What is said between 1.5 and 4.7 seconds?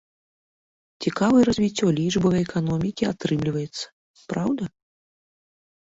развіццё лічбавай эканомікі атрымліваецца, праўда?